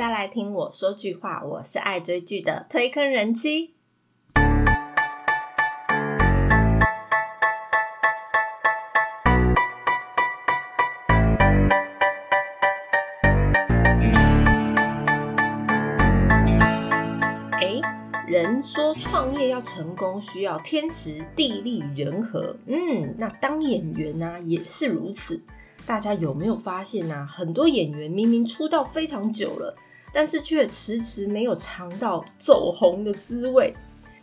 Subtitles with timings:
[0.00, 3.74] 再来听我说句话，我是爱追剧的推坑人妻。
[17.60, 17.82] 哎，
[18.26, 22.56] 人说创业要成功，需要天时地利人和。
[22.64, 25.42] 嗯，那当演员呢、也是如此。
[25.84, 29.76] 大家有没有发现呢、很多演员明明出道非常久了，
[30.12, 33.72] 但是却迟迟没有尝到走红的滋味。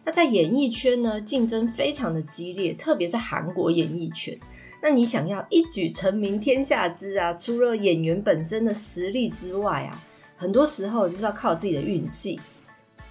[0.04, 4.38] 那在演艺圈呢，竞争非常的激烈，特别是韩国演艺圈。
[4.82, 10.02] 那你想要一举成名天下知啊，除了演员本身的实力之外啊，
[10.38, 12.40] 很多时候就是要靠自己的运气，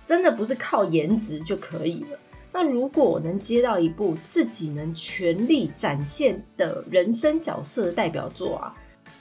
[0.04, 2.18] 真的不是靠颜值就可以了。
[2.52, 8.74] 那如果我能接到一部自己能全力展现的人生角色的代表作啊，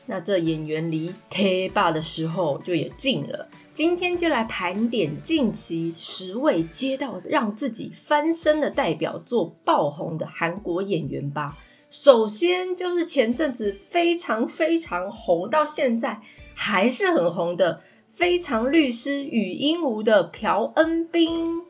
[0.05, 3.47] 那这演员离 K 霸的时候就也近了。
[3.73, 11.57] 今天就来盘点近期十位接到让自己翻身的代表作爆红的韩国演员吧。
[11.89, 16.21] 首先就是前阵子非常非常红，到现在
[16.53, 17.75] 还是很红的
[18.13, 21.61] 《非常律师与鹦鹉》的朴恩斌。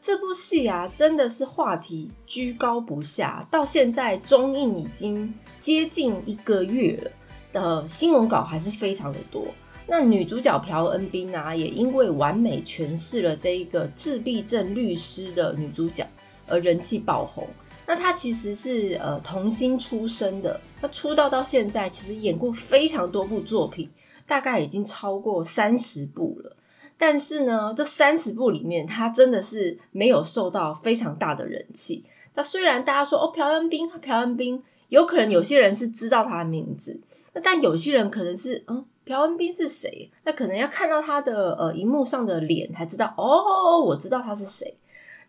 [0.00, 7.10] 这部戏啊，真的是话题居高不下，到现在中映已经接近一个月了，
[7.52, 9.46] 的新闻稿还是非常的多。
[9.86, 16.06] 那女主角朴恩斌啊，也因为完美诠释了这一个自闭症律师的女主角
[16.46, 17.46] 而人气爆红。
[17.86, 23.90] 那她其实是呃童星出身的，她出道到现在其实演过非常多部作品，
[24.28, 26.56] 大概已经超过三十部了。
[26.96, 32.04] 但是呢，这三十部里面，她真的是没有受到非常大的人气。
[32.34, 37.00] 那虽然大家说哦，朴恩斌，朴恩斌，有可能有些人是知道他的名字，
[37.32, 40.10] 那但有些人可能是嗯，朴恩斌是谁？
[40.24, 44.76] 那可能要看到他的呃荧幕上的脸才知道哦，我知道他是谁。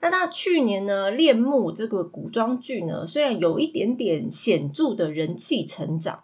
[0.01, 6.23] 那他去年呢，《恋慕》这个古装剧呢，虽然有一点点显著的人气成长。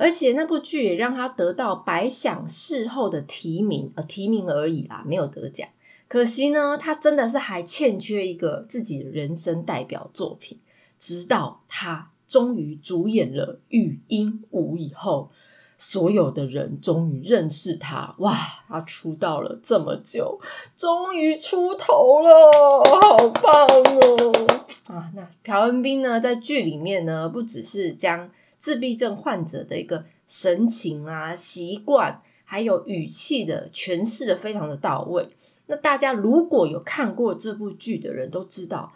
[0.00, 5.68] 而且那部剧也让他得到百想事后的提名，呃，提名而已啦，没有得奖。
[6.06, 10.60] 可惜呢，他真的是还欠缺一个自己人生代表作品。
[10.96, 15.30] 直到他终于主演了《育婴舞》以后，
[15.76, 18.14] 所有的人终于认识他。
[18.18, 18.36] 哇，
[18.68, 20.38] 他出道了这么久，
[20.76, 22.30] 终于出头了，
[23.00, 24.46] 好棒哦！
[24.88, 35.28] 啊，那朴恩斌呢，在剧里面呢，不只是将自闭症患者的一个神情啊、习惯，还有语气的诠释的非常的到位。
[35.66, 38.92] 那大家如果有看过这部剧的人都知道，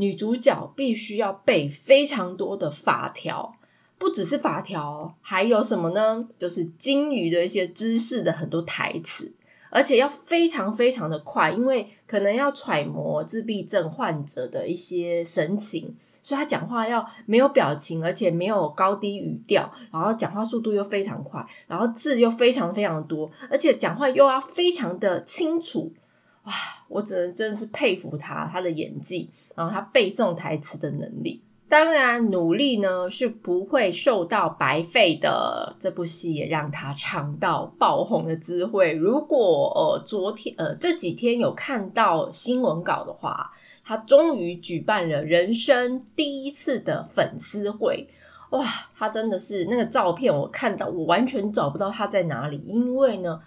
[0.00, 3.54] 女主角必须要背非常多的法条，
[3.98, 6.26] 不只是法条，还有什么呢？
[6.38, 9.30] 就是金鱼的一些知识的很多台词。
[9.72, 15.94] 而且要非常非常的快，因为可能要揣摩自闭症患者的一些神情，
[16.24, 25.92] 所以他讲话要没有表情，而且没有高低语调，然后讲话速度又非常快，然后字又非常非常的多，而且讲话又要非常的清楚。
[26.44, 26.52] 哇，
[26.88, 31.42] 我只能真的是佩服他他的演技，然后他背诵台词的能力。
[31.68, 35.76] 当然，努力呢是不会受到白费的。
[35.78, 38.92] 这部戏也让他尝到爆红的滋味。
[38.92, 43.52] 如果呃昨天呃这几天有看到新闻稿的话，
[43.84, 48.08] 他终于举办了人生第一次的粉丝会。
[48.50, 48.66] 哇，
[48.98, 53.40] 他真的是那个照片，我看到我完全找不到他在哪里，因为呢，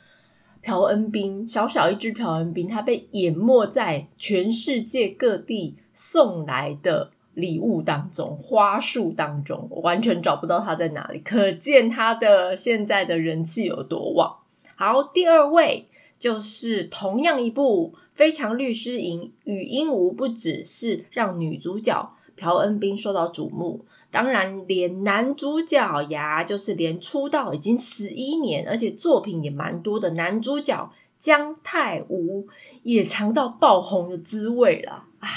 [0.64, 7.12] 朴恩斌小小一只朴恩斌，他被淹没在全世界各地送来的。
[7.36, 14.38] 礼物当中，花束当中，我完全找不到他在哪里，可见他的现在的人气有多旺。
[14.76, 15.88] 好，第二位
[16.20, 23.84] 就是同样一部《非常律师营与鹦鹉》，不只是让女主角朴恩斌受到瞩目，
[24.14, 32.48] 当然连男主角呀，就是连出道已经十一年，而且作品也蛮多的男主角姜泰武
[32.84, 35.30] 也尝到爆红的滋味了啊！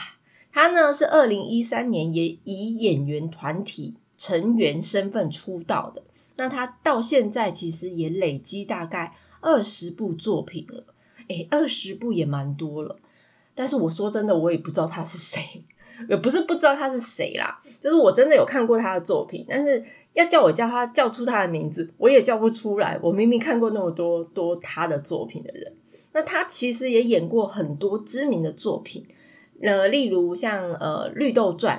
[0.52, 6.02] 他呢是二零一三年也以演员团体成员身份出道的，
[6.36, 10.84] 那他到现在其实也累积大概二十部作品了，
[11.28, 12.98] 诶二十部也蛮多了。
[13.54, 15.64] 但是我说真的，我也不知道他是谁，
[16.08, 19.84] 也不是不知道他是谁啦，就是我真的有看过他的作品，但是
[20.14, 22.98] 要叫我叫他叫出他的名字，我也叫不出来。
[23.02, 25.72] 我明明看过那么多多他的作品的人，
[26.12, 29.06] 那他其实也演过很多知名的作品。
[29.62, 31.78] 呃，例如像呃《绿豆传》，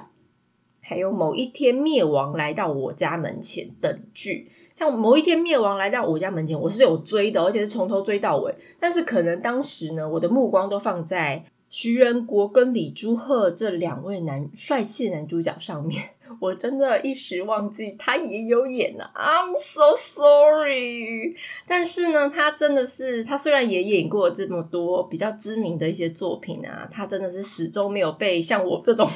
[0.81, 8.55] 还有某一天灭亡来到我家门前等剧，像某一天灭亡来到我家门前，我是有追的，而且是从头追到尾。
[8.79, 16.03] 但是可能当时呢，我的目光都放在徐仁国跟李朱赫这两位男帅气男主角上面，
[16.39, 19.03] 我真的一时忘记他也有演呢。
[19.13, 21.35] I'm so sorry。
[21.67, 29.09] 但是呢，他真的是，他虽然也演过这么多比较知名的一些作品啊，他真的是始终没有被像我这种。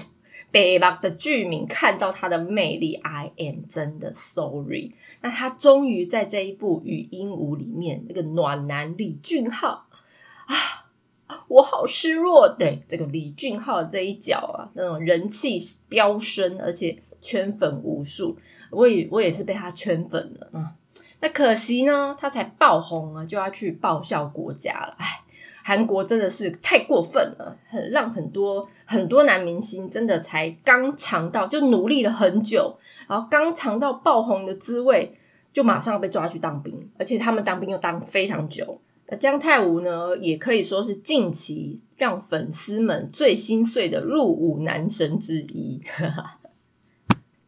[0.54, 4.92] 北巴的剧名看到他的魅力，I am 真的 sorry。
[5.22, 9.86] 那他终于在这一部语音舞里面，那个暖男李俊浩
[10.48, 10.81] 啊，
[11.48, 12.48] 我好失落。
[12.50, 18.38] 对这个李俊浩这一脚啊，那种人气飙升，而且圈粉无数，
[18.70, 20.74] 我也我也是被他圈粉了啊。
[21.20, 25.22] 那可惜呢，他才爆红啊，就要去报效国家了，哎。
[25.64, 35.16] 韩国真的是太过分了，很让很多很多男明星真的才刚尝到，就努力了很久，然后刚尝到爆红的滋味，
[35.54, 38.82] 就马上被抓去当兵，而且他们当兵又当非常久。
[39.12, 45.82] 那姜太武呢，也可以说是近期让粉丝们最心碎的入伍男神之一。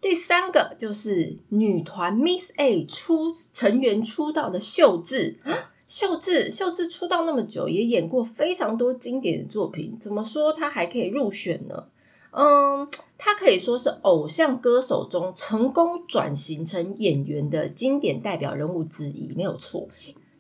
[0.01, 5.39] 第三个就是女团 Miss A 出成员出道的秀智。
[5.88, 9.98] 秀智，秀智出道那么久，也演过非常多经典的作品。
[10.01, 11.86] 怎么说她还可以入选呢？
[12.31, 19.88] 嗯，她可以说是偶像歌手中成功转型成演员的经典代表人物之一，没有错。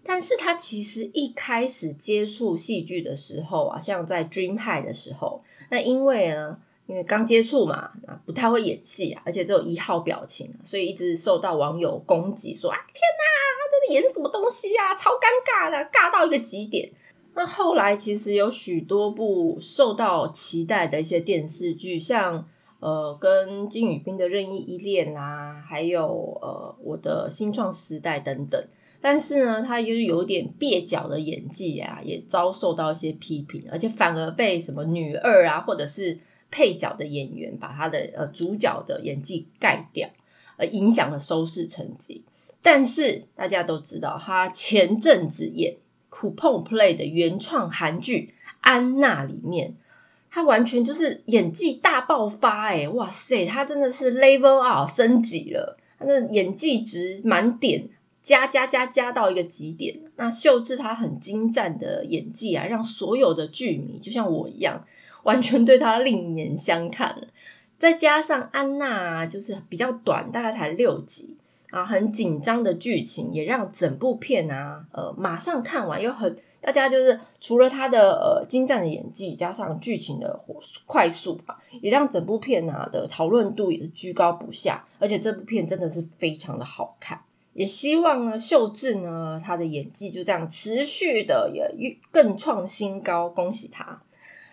[0.05, 6.59] 但是她其实一开始接触戏剧的时候啊，像在 Dream High 的时候，那因为呢。
[6.85, 13.23] 因为刚接触嘛，啊，不太会演戏啊，而且只有一号表情，所以一直受到网友攻击，说啊，天哪，
[13.71, 16.91] 这是演什么东西啊，超尴尬的，尬到一个极点。
[17.35, 22.49] 那后来其实有许多部受到期待的一些电视剧，像
[22.81, 28.61] 呃，跟金宇彬的任意依恋啊，还有呃，我的新创时代等等。
[29.03, 36.21] 但是呢，他就是有点蹩脚的演技啊，也遭受到一些批评，而且反而被什么女二啊，或者是。
[36.55, 40.07] 配角的演员把他的呃主角的演技盖掉，
[40.57, 42.25] 呃影响了收视成绩。
[42.61, 45.77] 但是大家都知道，他前阵子演
[46.15, 49.73] 《Coupon Play》的原创韩剧《安娜》里面，
[50.29, 57.89] 他完全就是演技大爆发，哎，哇塞，他真的是 level up 升级了，他的演技值满点，
[58.23, 59.99] 加加加加到一个极点。
[60.15, 64.83] 那秀智她很精湛的演技啊，让所有的剧迷就像我一样。
[65.23, 67.25] 完全对他另眼相看了，
[67.79, 71.37] 再加上安娜就是比较短，大概才六集
[71.71, 87.21] 啊，很紧张的剧情也让整部片啊，呃，马上看完又很大家就是除了他的呃精湛的演技，加上剧情的火快速啊，也让整部片啊的讨论度也是居高不下，而且这部片真的是非常的好看，
[87.53, 94.01] 也希望呢秀智呢她的演技就这样持续的也更创新高，恭喜她。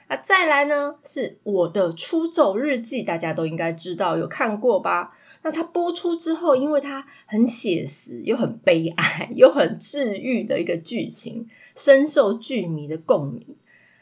[0.08, 0.96] 那再来呢？
[1.04, 5.16] 是我的出走日记，大家都应该知道，有看过吧？
[5.42, 13.54] 那它播出之后，因为它很写实，又很悲哀， 又很治愈的一个剧情，深受剧迷的共鸣。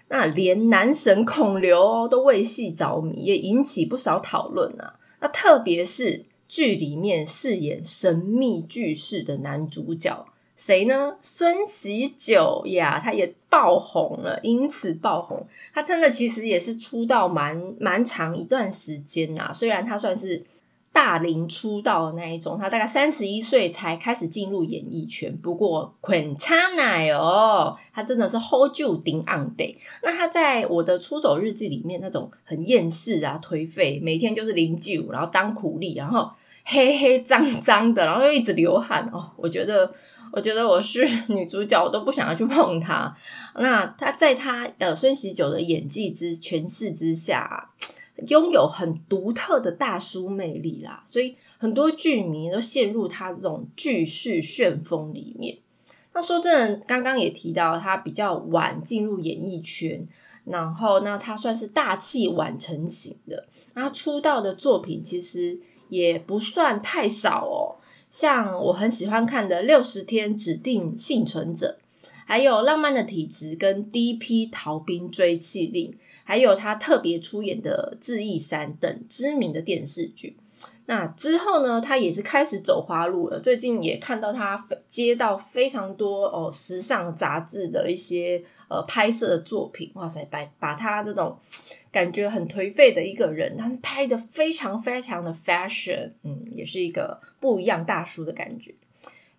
[0.08, 4.94] 那连男神孔刘都为戏着迷，也引起不少讨论啊。
[5.20, 10.26] 那特别是剧里面饰演神秘巨士的男主角。
[10.56, 11.16] 谁呢？
[11.20, 15.46] 孙喜九呀，他也爆红了，因此爆红。
[15.72, 20.42] 他真的其实也是出道蛮蛮长一段时间呐，虽然他算是
[20.92, 25.36] 大龄出道的那一种，他大概三十一岁才开始进入演艺圈。
[25.38, 29.76] 不过昆差奶哦，他真的是 hold 住顶 on day。
[30.02, 36.30] 那他在我的出走日记里面，那种很厌世啊、颓废，每天就是零酒，然后当苦力，然后
[36.64, 39.92] 黑黑脏脏的，然后又一直流汗哦，我觉得。
[40.30, 43.16] 我觉得我是女主角，我都不想要去碰她。
[43.54, 47.70] 那她在她呃孙喜九的演技之诠释之下，
[48.26, 55.58] 拥有很独特的大叔魅力啦，所以很多剧迷都陷入他这种巨势旋风里面。
[56.12, 60.08] 那说真的，刚刚也提到他比较晚进入演艺圈，
[60.44, 63.46] 然后那他算是大器晚成型的。
[63.74, 67.78] 那他出道的作品其实也不算太少哦。
[68.10, 71.78] 像我很喜欢看的《六十天指定幸存者》，
[72.24, 75.92] 还有《浪漫的体质》跟《第一批逃兵追缉令》，
[76.28, 80.36] 还有他特别出演的《智异山》等知名的电视剧。
[80.84, 83.40] 那之后呢，他也是开始走花路了。
[83.40, 89.90] 最近也看到他接到非常多哦时尚杂志的一些呃拍摄的作品。
[89.94, 91.38] 哇塞，把把他这种
[91.90, 98.74] 感觉很颓废的一个人，他拍的非常非常的 fashion，嗯，也是一个不一样大叔的感觉。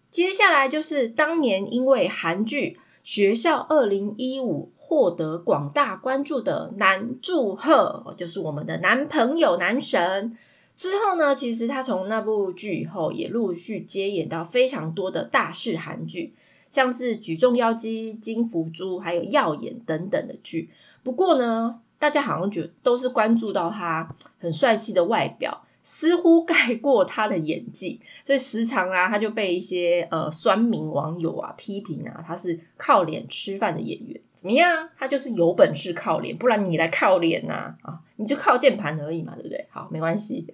[0.10, 10.36] 接下来就是当年因为韩剧《学校二零一五》获得广大关注的男祝贺，就是我们的男朋友男神。
[10.76, 16.34] 之后呢，其实他从那部剧以后，也陆续接演到非常多的大势韩剧，
[16.72, 20.72] 像是《举重妖姬》《金福珠》还有《耀眼》等等的剧。
[21.04, 25.62] 不过呢，大家好像觉得都是关注到他很帅气的外表。
[25.82, 34.88] 似乎盖过他的演技，所以时常啊，他就被一些呃酸民网友啊批评啊，他是靠脸吃饭的演员，怎么样？
[34.98, 39.68] 他就是有本事靠脸，不然你来靠脸呐啊，你就靠键盘而已嘛，对不对？
[39.70, 40.48] 好，没关系。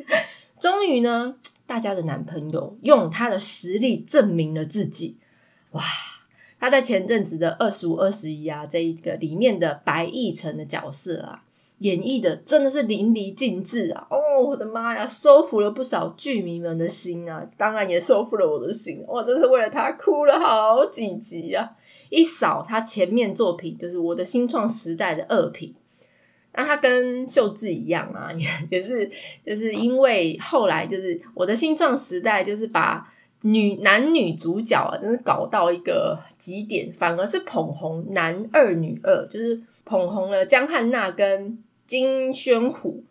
[0.59, 1.35] 终于呢，
[1.67, 5.17] 大家的男朋友用他的实力证明了自己，
[5.73, 5.83] 哇！
[6.59, 11.43] 他在前阵子的二十五二十一啊这一个里面的白亦辰的角色啊。
[11.79, 14.07] 演绎的真的是淋漓尽致啊！
[14.09, 17.45] 哦，我的妈呀，收服了不少剧迷们的心啊！
[17.57, 21.69] 当然也收服了我的心，我真是为了他哭了好几集啊！
[22.09, 25.73] 一扫他前面作品，就是我的新创时代的二品。
[26.53, 29.11] 那他跟秀智一样啊，也也是
[29.45, 41.57] 就是因为后来就是我的新创时代，就是把女男女主角啊，真是搞到一个极点，反而是捧红男二女二，就是捧红了江汉娜跟。
[41.87, 43.03] 金宣虎，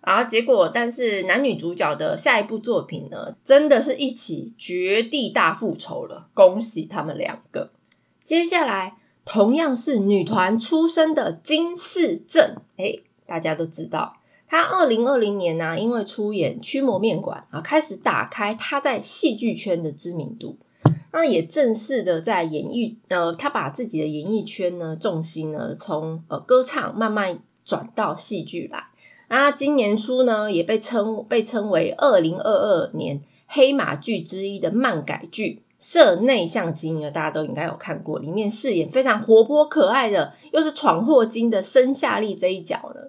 [0.00, 7.70] 然后结果，但是男女主角的下一部作品呢，真的是一起绝地大复仇了，恭喜他们两个。
[8.32, 8.96] 接下来，
[9.26, 14.16] 同样是女团出身的金世正，哎，大家都知道，
[14.48, 20.56] 她二零二零年呢，因为出演《驱魔面馆》啊，开始打开她在戏剧圈的知名度，
[21.12, 27.40] 那也正式的在演艺，呃，他把自己的演艺圈呢重心呢，从呃歌唱慢慢。
[27.64, 28.86] 转到戏剧来，
[29.28, 43.00] 那今年初呢，也被称被称为二零二二年黑马剧之一的漫改剧《社内相亲》呢，大家都应该有看过，里面饰演非常活泼可爱的，又是闯祸精的申夏利这一角呢，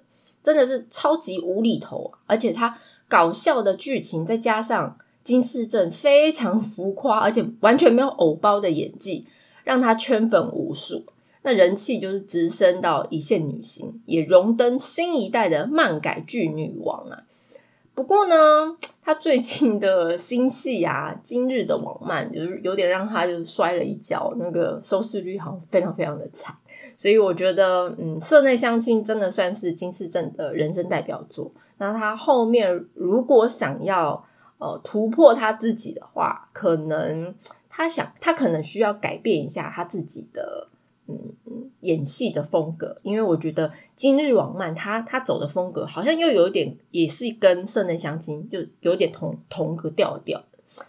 [0.41, 9.27] 真的是超级无厘头，而且他搞笑的剧情，再加上金世正非常浮夸，而且完全没有偶包的演技，
[9.63, 11.05] 让他圈粉无数。
[11.43, 17.23] 那人气就是直升到一线女星，也荣登新一代的漫改剧女王啊。
[17.95, 18.35] 不过呢，
[19.03, 26.55] 他最近的新戏啊，《今日的网漫》就是有点让他就是摔了一跤，那个收视率好像非常非常的惨。
[26.97, 31.51] 所以我觉得，嗯，《社内相亲》真的算是金世正的人生代表作。
[31.77, 34.25] 那他后面如果想要
[34.57, 37.35] 呃突破他自己的话，可能
[37.69, 40.69] 他想他可能需要改变一下他自己的。
[41.07, 50.43] 嗯嗯，演戏的风格，因为我觉得今日网漫他他走的风格好像又有点也是跟社内相亲就有点同同个调调，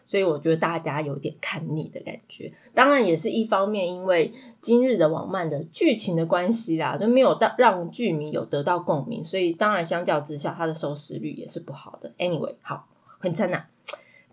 [0.04, 2.52] 所以我觉得大家有点看腻的感觉。
[2.72, 12.12] 当然也是一方面，因为今日的网漫的剧情的关系啦，就没有到让剧迷有得到共鸣，所以当然相较之下，它的收视率也是不好的。
[12.18, 12.86] Anyway，好，
[13.18, 13.64] 很赞呐。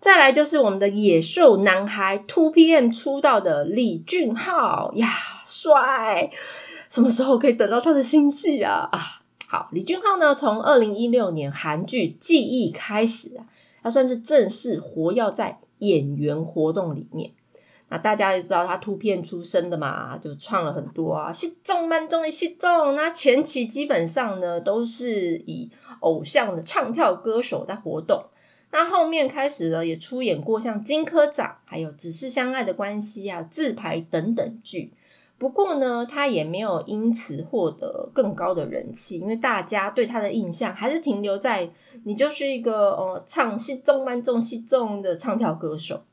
[0.02, 5.14] 再来就是我们的野兽男孩 Two PM 出道的李俊浩呀，
[5.46, 6.32] 帅！
[6.90, 8.90] 什么时候可以等到他的新戏啊？
[8.92, 13.46] 啊，好，李俊浩呢，从二零一六年韩剧《记忆》开始啊，
[13.84, 17.34] 他算是正式活跃在演员活动里面。
[17.90, 22.96] 那大家也知道他 Two PM 出身的嘛，就创了很多啊，戏中蛮中的戏中。
[22.96, 28.24] 那前期基本上呢，都是以偶像的唱跳歌手在活动。
[28.72, 34.94] 那后面开始了，也出演过像《金科长》还有《只是相爱的关系》啊，《自拍》等等剧。
[35.38, 41.72] 不过呢，他也没有因此获得更高的人气，因为大家对他的印象还是停留在
[42.04, 46.04] 你就是一个呃唱戏中慢重戏重的唱跳歌手。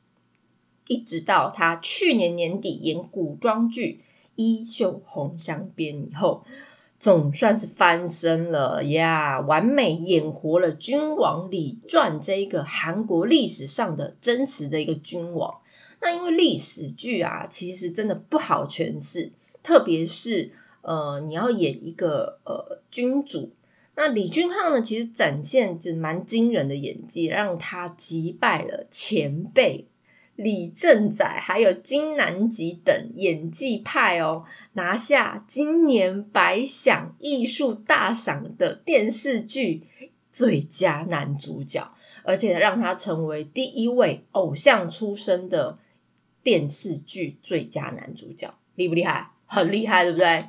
[0.88, 4.00] 一直到他去年年底演古装剧
[4.36, 6.42] 《衣袖红镶边》以后。
[6.98, 9.38] 总算是翻身了呀！
[9.40, 15.60] 完美演活了君王李传这一个韩国历史上的真实的一个君王。
[16.00, 20.50] 那因为历史剧啊，其实真的不好诠释，特别是
[20.82, 23.52] 呃，你要演一个呃君主。
[23.94, 29.86] 那李俊浩呢，其实展现就蛮惊人的演技，让他击败了前辈。
[30.38, 39.82] 李正宰还有金南吉等演技派哦，拿下今年百想艺术大赏的电视剧
[40.30, 41.90] 最佳男主角，
[42.22, 45.76] 而且让他成为第一位偶像出身的
[46.44, 49.32] 电视剧最佳男主角，厉不厉害？
[49.44, 50.44] 很厉害，对不对？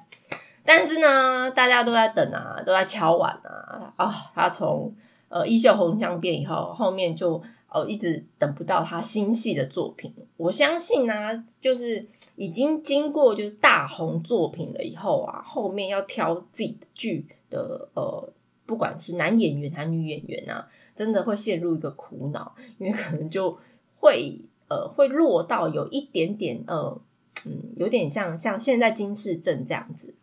[0.63, 4.31] 但是呢，大家都在等啊，都在敲碗啊啊！
[4.36, 4.93] 他从
[5.29, 7.41] 呃《衣袖红镶边》以后，后面就。
[7.71, 10.13] 哦，一直等不到他新戏的作品。
[10.38, 18.33] 我相信呢，就是已经经过就是大红作品了以后啊，后面要挑自己的剧的呃，
[18.65, 23.57] 不管是男演员还是女演员啊，真的会陷入一个苦恼，因为可能就
[23.99, 26.99] 会呃会落到有一点点呃
[27.45, 30.13] 嗯，有点像像现在金世镇这样子，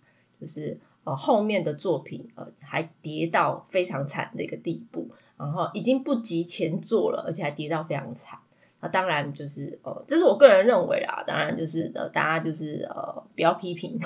[0.41, 5.09] 就是呃后面的作品呃还跌到非常惨的一个地步。
[5.39, 8.39] 然后已经不及前作了，而且还跌到非常惨。
[8.81, 11.25] 那当然就是呃，这是我个人认为啦。
[11.27, 13.99] 当然就是呃，大家就是呃，不要批评。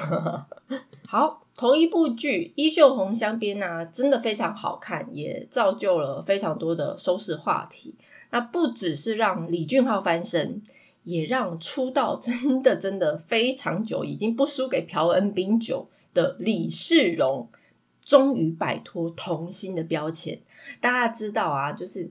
[1.08, 7.96] 好，同一部剧《衣袖红镶边》呢，真的非常好看，也造就了非常多的收视话题。
[8.30, 10.62] 那不只是让李俊浩翻身，
[11.02, 17.48] 也让出道真的真的非常久，已经不输给朴恩斌久的李世荣。
[18.10, 20.36] 终于摆脱童星的标签。
[20.80, 22.10] 大家知道啊，就是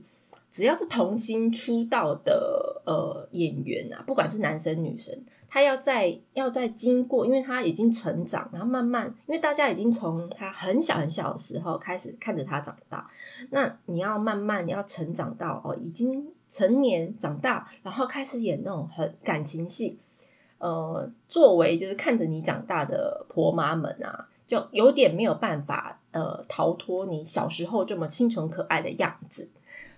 [0.50, 5.14] 只要是童星出道的呃演员啊，不管是男生女生，
[5.46, 13.10] 他要在要在经过，因为他已经成长，然后慢慢，因为大家已经从他很小很小的时候开始看着他长大，
[13.50, 19.98] 那你要慢慢你要成长到哦，已经成年长大，然后开始演那种很感情戏，
[20.56, 24.28] 呃，作为就是看着你长大的婆妈们啊。
[24.50, 29.48] 就有点没有办法，呃，逃脱你小时候这么清纯可爱的样子。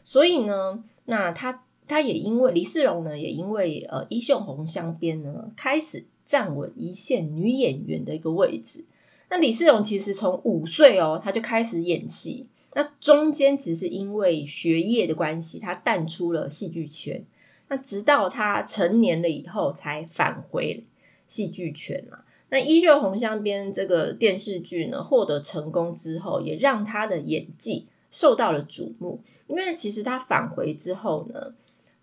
[0.05, 8.85] 所以呢，那他他也因为李世荣呢，也因为呃衣袖红镶边呢，开始站稳一线女演员的一个位置。
[9.31, 12.47] 那李世荣其实从五岁哦，他就开始演戏。
[12.75, 17.25] 那中间其实是因为学业的关系，他淡出了戏剧圈。
[17.69, 20.85] 那直到他成年了以后，才返回
[21.27, 22.19] 戏剧圈嘛。
[22.53, 29.21] 那《依旧红香边》这个电视剧呢，获得成功之后，也让他的演技受到了瞩目。
[29.47, 31.55] 因为其实他返回之后呢，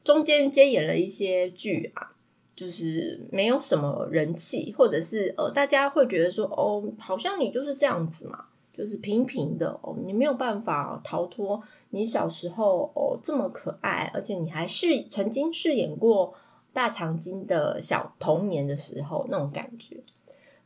[0.04, 2.10] 中间接演了一些剧啊，
[2.56, 16.34] 就是没有什么人气，或者是呃，大家会觉得说，哦，好像你就是这样子嘛，就是平平的哦，你没有办法逃脱你小时候哦这么可爱，而且你还是曾经饰演过
[16.74, 19.98] 大长今的小童年的时候那种感觉。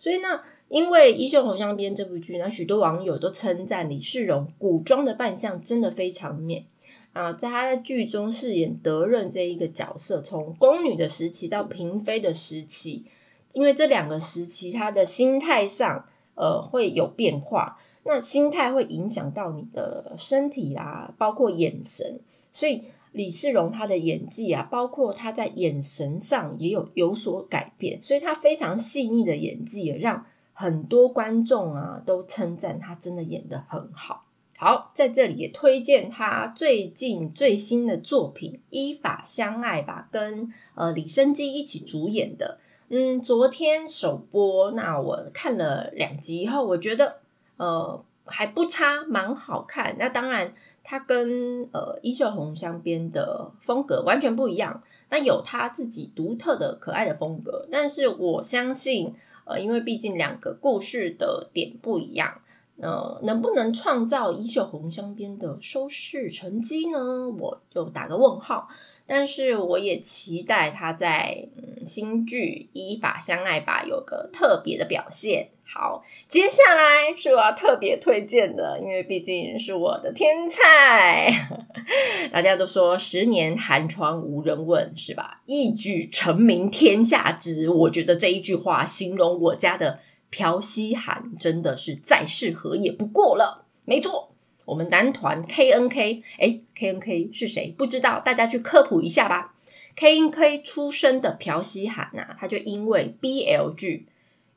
[0.04, 6.66] 所以呢，因为《衣袖红镶边》这部剧呢，许多网友都称赞李世荣古装的扮相真的非常美
[7.14, 7.32] 啊！
[7.32, 13.06] 在他在剧中饰演德润这一个角色，从宫女的时期到嫔妃的时期，
[13.54, 22.20] 因为这两个时期他的心态上呃会有变化，那心态会影响到你的身体啊，包括眼神，
[22.52, 22.84] 所以。
[23.14, 34.26] 李世荣他的演技啊，包括他在眼神上也有有所改变，所以他非常细腻的演技也让很多观众啊都称赞他真的演得很好。
[34.58, 42.58] 好，在这里也推荐他最近最新的作品《依法相爱吧》，跟呃李生基一起主演的。
[42.90, 47.18] 嗯，昨天首播，那我看了两集以后，我觉得
[47.58, 49.98] 呃还不差，蛮好看。
[50.00, 50.56] 那当然。
[50.84, 59.14] 它跟呃衣袖红镶边的风格完全不一样，那有它自己独特的可爱的风格，但是我相信，
[59.46, 62.42] 呃，因为毕竟两个故事的点不一样，
[62.78, 67.30] 呃，能不能创造衣袖红镶边的收视成绩呢？
[67.30, 68.68] 我就打个问号。
[69.06, 75.50] 但是我也期待他在嗯新剧《依法相爱吧》有个特别的表现。
[75.66, 81.48] 好，接下来是我要特别推荐的，因为毕竟是我的天菜。
[82.32, 85.42] 大家都说十年寒窗无人问，是吧？
[85.48, 87.70] 一举成名天下知。
[87.70, 93.66] 我觉得这一句话形容我家的朴熙涵真的是再适合也不过了。
[93.86, 94.33] 没错，
[94.66, 97.74] 我们男团 K N K，哎，K N K 是谁？
[97.78, 99.54] 不知道，大家去科普一下吧。
[99.96, 104.08] K N K 出身的朴熙涵呐，他就因为 B L 剧。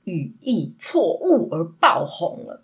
[0.08, 2.62] 语义错误而爆红了，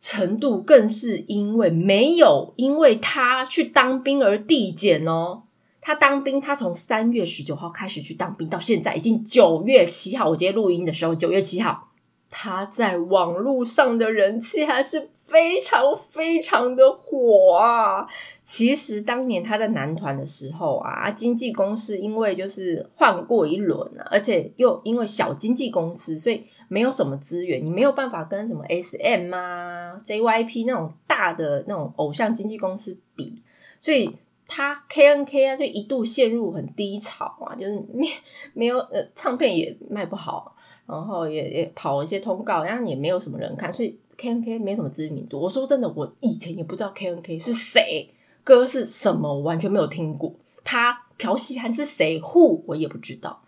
[0.00, 5.42] 程度更是因为没有因为他去当兵而递减哦。
[5.82, 10.30] 他当兵，他从三月十九号开始去当兵，到现在已经九月七号。
[10.30, 11.90] 我今天录音的时候，九月七号，
[12.30, 15.10] 他在网络上的人气还是。
[15.26, 18.06] 非常非常的火啊！
[18.42, 33.42] 其实当年他在男团的时候啊，经纪公司因为就是换过一轮啊，而且又因为小经纪公司，所以没有什么资源，你没有办法跟什么 S M 啊、J Y P 那种大的那种偶像经纪公司比，
[33.80, 38.08] 所以他 K N K 啊就一度陷入很低潮啊，就是没
[38.54, 40.54] 没有呃唱片也卖不好，
[40.86, 43.98] 然后也也跑一些通告，然后也没有什么人看，所以。
[44.16, 48.10] K N K 没什么知名度，我说真的，我以前也不知道 K N K 是谁，
[48.42, 50.34] 歌是什么，我完全没有听过。
[50.64, 53.42] 他朴熙涵是谁？Who 我也不知道。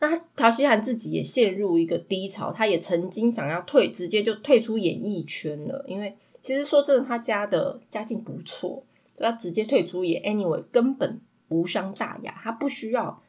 [0.00, 5.84] 那朴熙涵自己也陷入一个低潮，他也曾经想要退，直接就退出演艺圈了。
[5.88, 8.84] 因为其实说真的，他家的家境不错，
[9.18, 13.20] 要直接退出也 anyway 根本无伤大雅，他不需要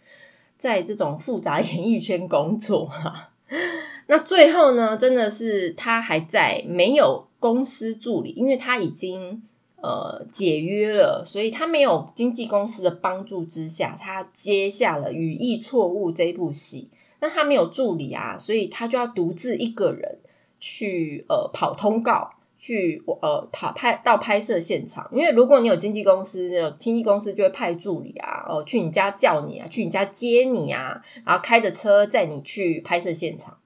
[0.58, 3.29] 在这种复杂演艺圈工作哈。
[4.08, 9.44] 那最后呢，真的是他还在没有公司助理，因为他已经
[9.82, 16.90] 呃解约了，所以他没有经纪公司的帮助之下，他接下了《语义错误》这部戏。
[17.22, 20.20] 那他没有助理啊，所以他就要独自一个人
[20.60, 25.10] 去呃跑通告，去呃跑拍到拍摄现场。
[25.12, 33.58] 因为如果你有经纪公司，经纪公司就会派助理啊，哦去你家叫你啊，去你家接你啊，然后开着车载你去拍摄现场。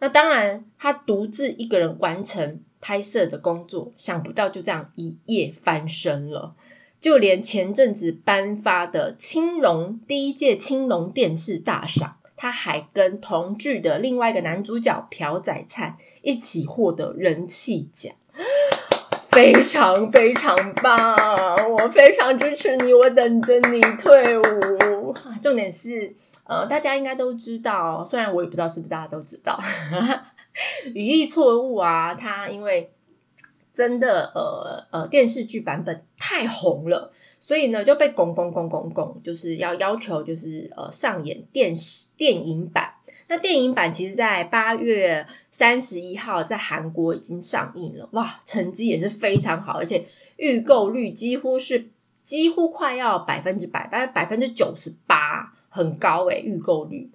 [0.00, 6.54] 那当然，他独自一个人完成拍摄的工作，想不到就这样一夜翻身了。
[7.00, 18.14] 就连前阵子颁发的青龙第一届青龙电视大赏，他还跟同剧的另外一个男主角朴宰灿一起获得人气奖，
[19.30, 21.16] 非常非常棒！
[21.70, 25.14] 我非常支持你，我等着你退伍。
[25.42, 26.14] 重点是。
[26.44, 29.60] 呃，大家应该都知道，虽然我也不知道是不是大家都知道，
[30.94, 32.90] 语义错误啊，它因为
[33.74, 42.94] 真的呃呃电视剧版本太红了，所以呢就被拱拱拱拱拱，就是要要求就是呃上演电视电影版。
[43.28, 51.90] 那电影版其实，在八月三十一号在韩国已经上映了，哇，成绩也是非常好，而且预购率几乎是
[52.24, 55.50] 几乎快要百分之百，大概百分之九十八。
[55.70, 57.12] 很高诶，预购率。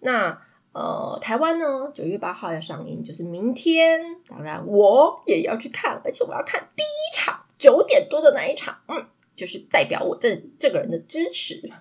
[0.00, 0.38] 那
[0.72, 4.20] 呃，台湾呢，九月八号要上映，就是明天。
[4.28, 11.72] 当然，我也要去看，而且我要看第一场九点多的那一场，嗯，就是代表我这这个人的支持。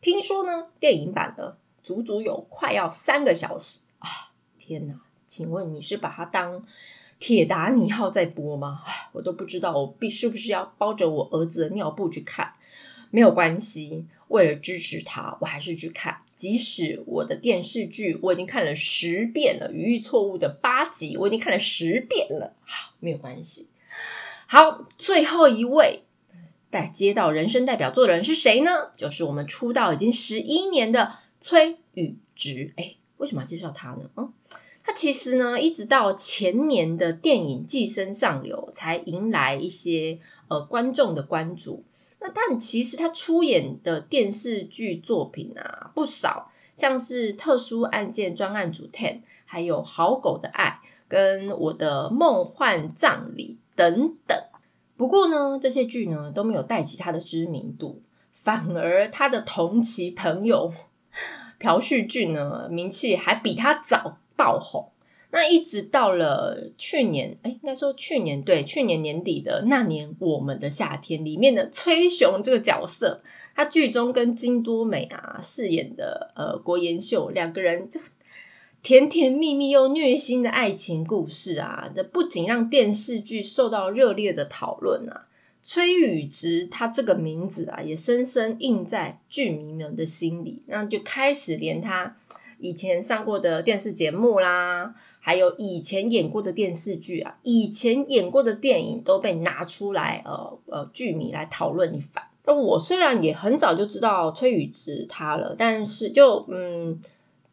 [0.00, 4.32] 听说呢，电影版的足足有快要三个小时啊！
[4.58, 4.94] 天哪，
[5.26, 6.58] 请问你是把它当
[7.18, 8.80] 《铁达尼号》在播吗？
[9.12, 12.54] 我都不知道，我必是不是要包着我儿子的尿布去看？
[13.10, 14.06] 没有关系。
[14.28, 16.22] 为了支持他，我还是去看。
[16.34, 22.54] 即使我的电视剧我已经看了十遍了，《语义错误》的八集我已经看了十遍了。
[22.64, 23.68] 好，没有关系。
[24.46, 26.02] 好，最后一位
[26.70, 28.90] 带接到人生代表作的人是谁呢？
[28.96, 31.14] 就是我们出道已经十一年的
[31.44, 32.72] 崔宇植。
[32.76, 34.08] 哎，为什么要介绍他呢？
[34.16, 34.32] 嗯，
[34.82, 41.84] 他其实呢，一直到前年的电影《寄生上流》才迎来一些呃观众的关注。
[42.18, 54.38] 那但其实他出演的电视剧作品啊不少，像是《特殊案件专案组 Ten》，还有《好狗的爱》跟《我的梦幻葬礼》等等。
[54.96, 58.00] 不过呢，这些剧呢都没有带起他的知名度，
[58.32, 60.72] 反而他的同期朋友
[61.58, 64.90] 朴叙俊呢名气还比他早爆红。
[65.30, 73.20] 那一直到了去年，哎，应该说去年对，去年年底的那年我们的夏天里面的崔雄这个角色，
[73.56, 78.00] 他剧中跟金多美啊饰演的呃郭妍秀两个人就
[78.80, 85.26] 甜甜蜜蜜又虐心的爱情故事啊，这不仅让电视剧受到热烈的讨论啊，
[85.64, 92.14] 崔宇植他这个名字啊也深深印在剧迷们的心里，那就开始连他
[92.58, 94.94] 以前上过的电视节目啦。
[95.26, 102.24] 还有以前演过的电视剧啊，以前演过的电影都被拿出来，呃呃，剧迷来讨论一番。
[102.44, 107.00] 那我虽然也很早就知道崔宇植他了，但是就嗯，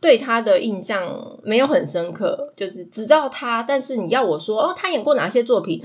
[0.02, 3.64] 对他的印象没有很深刻，就是只知道他。
[3.64, 5.82] 但是你要我说哦，他演过哪些作品，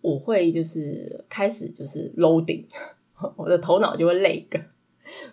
[0.00, 2.64] 我会就是开始就是 loading，
[3.36, 4.60] 我的头脑就会累个。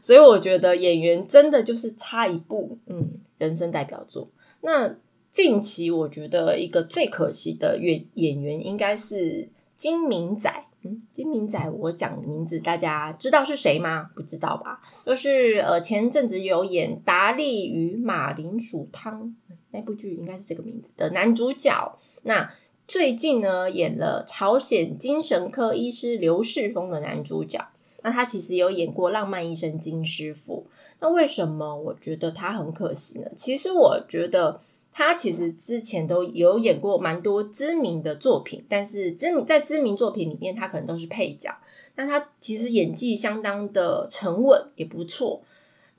[0.01, 4.29] 所以我觉得演员真的就是差一步，嗯，人生代表作
[4.61, 4.95] 那。
[5.29, 10.65] 近期我觉得一个最可惜的演演员应该是金明仔。
[10.81, 14.03] 嗯，金明仔，我讲名字大家知道是谁吗？
[14.15, 14.81] 不知道吧？
[15.05, 19.25] 就是呃前阵子有演《达利与马铃薯汤》
[19.69, 21.99] 那部剧，应该是这个名字的男主角。
[22.23, 22.51] 那
[22.87, 27.67] 最近呢演了朝鲜精神科医师刘世峰的男主角。
[28.03, 30.67] 那他其实有演过《浪漫医生金师傅》。
[30.99, 33.29] 那为什么我觉得他很可惜呢？
[33.35, 34.59] 其实我觉得。
[34.89, 41.55] 他其实之前都有演过蛮多知名的作品，但是知名在知名作品里面，他可能都是配角。
[41.93, 45.43] 那他其实演技相当的沉稳，也不错。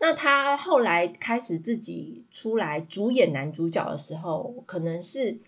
[0.00, 5.38] 那他后来开始自己出来主演男主角的时候，可能是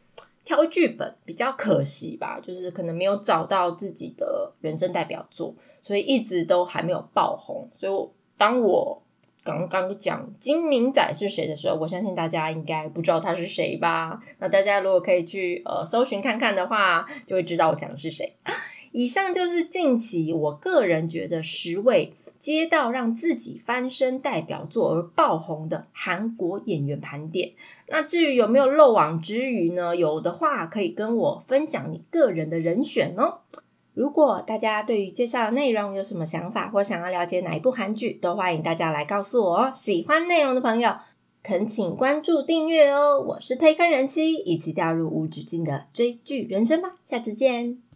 [0.50, 7.70] 挑剧本比较可惜吧，就是可能没有找到自己的人生代表作，所以一直都还没有爆红。
[7.78, 9.00] 所以我当我
[9.44, 14.20] 刚刚讲金明仔是谁的时候，我相信大家应该不知道他是谁吧？
[14.40, 18.34] 那大家如果可以去呃搜寻看看的话，就会知道我讲的是谁。
[18.90, 27.52] 以上就是近期我个人觉得十位接到让自己翻身代表作而爆红的韩国演员盘点。
[27.86, 29.94] 那至于有没有漏网之鱼呢？
[29.94, 33.40] 有的话可以跟我分享你个人的人选哦。
[33.92, 39.72] 如果大家对于介绍的内容有什么想法，或想要了解哪一部韩剧，都欢迎大家来告诉我哦。
[39.74, 40.94] 喜欢内容的朋友，
[41.42, 43.20] 恳请关注订阅哦。
[43.20, 46.94] 我是推坑人妻，一起掉入无止境的追剧人生吧。
[47.04, 47.89] 下次见。